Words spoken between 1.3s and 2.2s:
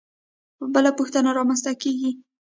رامنځته کېږي.